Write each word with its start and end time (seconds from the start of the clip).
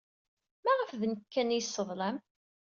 Maɣef 0.63 0.91
d 0.99 1.01
nekk 1.11 1.23
kan 1.33 1.53
ay 1.53 1.57
yesseḍlam? 1.59 2.17